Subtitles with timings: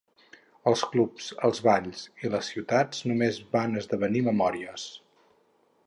[0.69, 4.89] Els clubs, els balls i les ciutats només van esdevenir memòries.